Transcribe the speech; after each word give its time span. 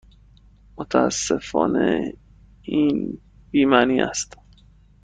متاسفانه 0.77 2.13
این 2.61 3.21
بی 3.51 3.65
معنی 3.65 4.01
است. 4.01 4.37